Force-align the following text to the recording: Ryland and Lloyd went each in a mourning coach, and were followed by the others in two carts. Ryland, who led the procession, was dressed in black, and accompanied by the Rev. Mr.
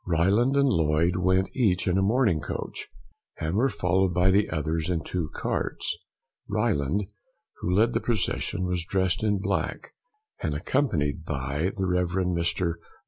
Ryland 0.07 0.57
and 0.57 0.67
Lloyd 0.67 1.17
went 1.17 1.55
each 1.55 1.87
in 1.87 1.95
a 1.95 2.01
mourning 2.01 2.39
coach, 2.39 2.87
and 3.39 3.55
were 3.55 3.69
followed 3.69 4.15
by 4.15 4.31
the 4.31 4.49
others 4.49 4.89
in 4.89 5.03
two 5.03 5.29
carts. 5.31 5.95
Ryland, 6.47 7.03
who 7.59 7.69
led 7.75 7.93
the 7.93 7.99
procession, 8.01 8.65
was 8.65 8.83
dressed 8.83 9.21
in 9.23 9.37
black, 9.37 9.93
and 10.41 10.55
accompanied 10.55 11.23
by 11.23 11.71
the 11.77 11.85
Rev. 11.85 12.07
Mr. 12.33 12.77